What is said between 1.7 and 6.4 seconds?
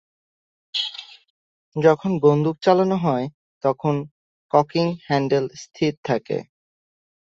যখন বন্দুক চালানো হয় তখন ককিং হ্যান্ডেল স্থির থাকে।